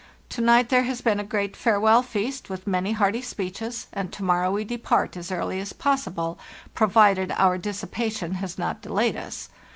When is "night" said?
0.41-0.69